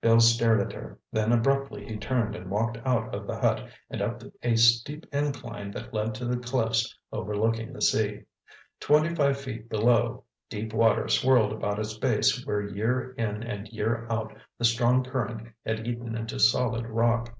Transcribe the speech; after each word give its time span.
Bill 0.00 0.18
stared 0.20 0.62
at 0.62 0.72
her. 0.72 0.98
Then 1.12 1.30
abruptly 1.30 1.84
he 1.86 1.98
turned 1.98 2.34
and 2.34 2.48
walked 2.50 2.78
out 2.86 3.14
of 3.14 3.26
the 3.26 3.38
hut 3.38 3.68
and 3.90 4.00
up 4.00 4.22
a 4.42 4.56
steep 4.56 5.04
incline 5.12 5.70
that 5.72 5.92
led 5.92 6.14
to 6.14 6.24
the 6.24 6.38
cliffs 6.38 6.96
overlooking 7.12 7.70
the 7.74 7.82
sea. 7.82 8.22
Twenty 8.80 9.14
five 9.14 9.38
feet 9.38 9.68
below, 9.68 10.24
deep 10.48 10.72
water 10.72 11.06
swirled 11.08 11.52
about 11.52 11.78
its 11.78 11.98
base 11.98 12.46
where 12.46 12.62
year 12.66 13.10
in 13.18 13.42
and 13.42 13.68
year 13.68 14.06
out 14.08 14.34
the 14.56 14.64
strong 14.64 15.04
current 15.04 15.48
had 15.66 15.86
eaten 15.86 16.16
into 16.16 16.38
solid 16.38 16.86
rock. 16.86 17.38